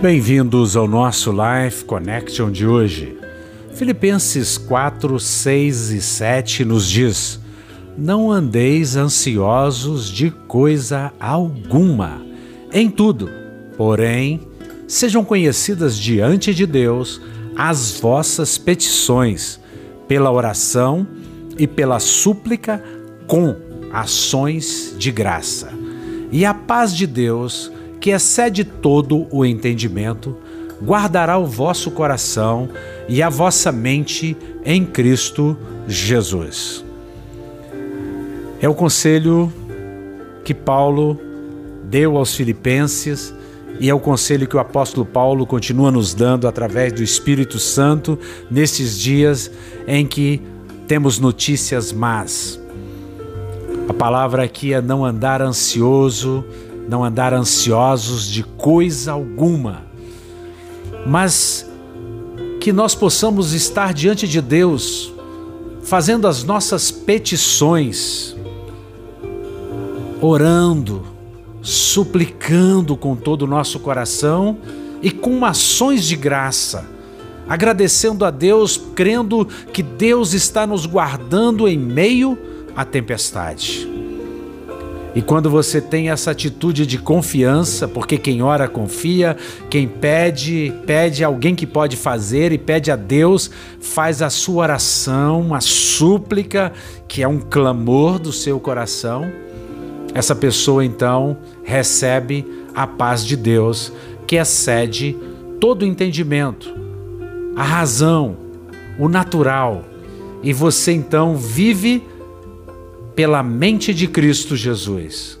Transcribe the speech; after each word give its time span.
Bem-vindos 0.00 0.76
ao 0.76 0.86
nosso 0.86 1.32
Life 1.32 1.84
Connection 1.84 2.50
de 2.50 2.66
hoje. 2.66 3.16
Filipenses 3.74 4.58
4, 4.58 5.18
6 5.18 5.90
e 5.90 6.02
7 6.02 6.64
nos 6.64 6.88
diz: 6.88 7.40
Não 7.96 8.30
andeis 8.30 8.96
ansiosos 8.96 10.10
de 10.10 10.30
coisa 10.30 11.12
alguma, 11.18 12.22
em 12.72 12.90
tudo, 12.90 13.30
porém, 13.76 14.40
sejam 14.86 15.24
conhecidas 15.24 15.96
diante 15.96 16.54
de 16.54 16.66
Deus 16.66 17.20
as 17.56 17.98
vossas 17.98 18.58
petições, 18.58 19.58
pela 20.06 20.30
oração 20.30 21.06
e 21.58 21.66
pela 21.66 21.98
súplica, 21.98 22.82
com 23.26 23.56
ações 23.92 24.94
de 24.98 25.10
graça. 25.10 25.72
E 26.30 26.44
a 26.44 26.52
paz 26.52 26.94
de 26.94 27.06
Deus, 27.06 27.70
que 28.04 28.10
excede 28.10 28.64
todo 28.64 29.26
o 29.30 29.46
entendimento, 29.46 30.36
guardará 30.82 31.38
o 31.38 31.46
vosso 31.46 31.90
coração 31.90 32.68
e 33.08 33.22
a 33.22 33.30
vossa 33.30 33.72
mente 33.72 34.36
em 34.62 34.84
Cristo 34.84 35.56
Jesus. 35.88 36.84
É 38.60 38.68
o 38.68 38.74
conselho 38.74 39.50
que 40.44 40.52
Paulo 40.52 41.18
deu 41.84 42.18
aos 42.18 42.34
Filipenses 42.34 43.34
e 43.80 43.88
é 43.88 43.94
o 43.94 44.00
conselho 44.00 44.46
que 44.46 44.56
o 44.56 44.60
apóstolo 44.60 45.06
Paulo 45.06 45.46
continua 45.46 45.90
nos 45.90 46.12
dando 46.12 46.46
através 46.46 46.92
do 46.92 47.02
Espírito 47.02 47.58
Santo 47.58 48.18
nesses 48.50 49.00
dias 49.00 49.50
em 49.86 50.06
que 50.06 50.42
temos 50.86 51.18
notícias 51.18 51.90
más. 51.90 52.60
A 53.88 53.94
palavra 53.94 54.44
aqui 54.44 54.74
é 54.74 54.82
não 54.82 55.06
andar 55.06 55.40
ansioso, 55.40 56.44
não 56.88 57.04
andar 57.04 57.32
ansiosos 57.32 58.26
de 58.26 58.42
coisa 58.42 59.12
alguma, 59.12 59.84
mas 61.06 61.68
que 62.60 62.72
nós 62.72 62.94
possamos 62.94 63.52
estar 63.52 63.92
diante 63.92 64.26
de 64.26 64.40
Deus, 64.40 65.12
fazendo 65.82 66.26
as 66.26 66.44
nossas 66.44 66.90
petições, 66.90 68.34
orando, 70.20 71.02
suplicando 71.60 72.96
com 72.96 73.14
todo 73.16 73.42
o 73.42 73.46
nosso 73.46 73.78
coração 73.80 74.58
e 75.02 75.10
com 75.10 75.44
ações 75.44 76.04
de 76.04 76.16
graça, 76.16 76.86
agradecendo 77.48 78.24
a 78.24 78.30
Deus, 78.30 78.80
crendo 78.94 79.46
que 79.72 79.82
Deus 79.82 80.32
está 80.32 80.66
nos 80.66 80.86
guardando 80.86 81.68
em 81.68 81.78
meio 81.78 82.38
à 82.74 82.84
tempestade. 82.84 83.93
E 85.14 85.22
quando 85.22 85.48
você 85.48 85.80
tem 85.80 86.10
essa 86.10 86.32
atitude 86.32 86.86
de 86.86 86.98
confiança, 86.98 87.86
porque 87.86 88.18
quem 88.18 88.42
ora 88.42 88.66
confia, 88.66 89.36
quem 89.70 89.86
pede, 89.86 90.72
pede 90.84 91.22
alguém 91.22 91.54
que 91.54 91.66
pode 91.66 91.96
fazer 91.96 92.50
e 92.50 92.58
pede 92.58 92.90
a 92.90 92.96
Deus, 92.96 93.50
faz 93.80 94.22
a 94.22 94.30
sua 94.30 94.62
oração, 94.64 95.40
uma 95.40 95.60
súplica, 95.60 96.72
que 97.06 97.22
é 97.22 97.28
um 97.28 97.38
clamor 97.38 98.18
do 98.18 98.32
seu 98.32 98.58
coração 98.58 99.30
essa 100.14 100.34
pessoa 100.34 100.84
então 100.84 101.36
recebe 101.64 102.46
a 102.72 102.86
paz 102.86 103.26
de 103.26 103.36
Deus 103.36 103.92
que 104.28 104.36
excede 104.36 105.16
todo 105.60 105.82
o 105.82 105.84
entendimento, 105.84 106.72
a 107.56 107.64
razão, 107.64 108.36
o 108.98 109.08
natural, 109.08 109.84
e 110.42 110.52
você 110.52 110.92
então 110.92 111.36
vive 111.36 112.02
pela 113.14 113.42
mente 113.42 113.94
de 113.94 114.06
Cristo 114.06 114.56
Jesus. 114.56 115.38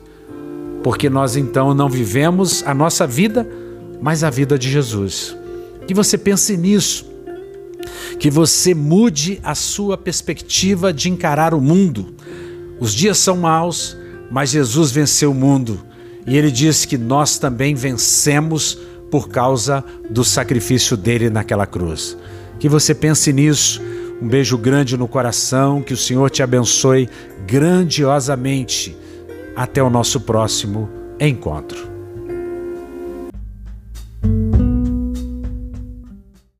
Porque 0.82 1.08
nós 1.08 1.36
então 1.36 1.74
não 1.74 1.88
vivemos 1.88 2.62
a 2.66 2.74
nossa 2.74 3.06
vida, 3.06 3.48
mas 4.00 4.22
a 4.22 4.30
vida 4.30 4.58
de 4.58 4.70
Jesus. 4.70 5.36
Que 5.86 5.94
você 5.94 6.18
pense 6.18 6.56
nisso. 6.56 7.06
Que 8.18 8.30
você 8.30 8.74
mude 8.74 9.40
a 9.42 9.54
sua 9.54 9.96
perspectiva 9.96 10.92
de 10.92 11.10
encarar 11.10 11.54
o 11.54 11.60
mundo. 11.60 12.14
Os 12.78 12.94
dias 12.94 13.18
são 13.18 13.36
maus, 13.38 13.96
mas 14.30 14.50
Jesus 14.50 14.90
venceu 14.90 15.30
o 15.30 15.34
mundo 15.34 15.80
e 16.26 16.36
ele 16.36 16.50
diz 16.50 16.84
que 16.84 16.96
nós 16.96 17.38
também 17.38 17.74
vencemos 17.74 18.78
por 19.10 19.28
causa 19.28 19.84
do 20.08 20.24
sacrifício 20.24 20.96
dele 20.96 21.28
naquela 21.28 21.66
cruz. 21.66 22.16
Que 22.58 22.68
você 22.68 22.94
pense 22.94 23.32
nisso. 23.32 23.80
Um 24.20 24.28
beijo 24.28 24.56
grande 24.56 24.96
no 24.96 25.08
coração, 25.08 25.82
que 25.82 25.92
o 25.92 25.96
Senhor 25.96 26.30
te 26.30 26.42
abençoe 26.42 27.08
grandiosamente. 27.46 28.96
Até 29.56 29.82
o 29.82 29.90
nosso 29.90 30.20
próximo 30.20 30.88
encontro. 31.20 31.93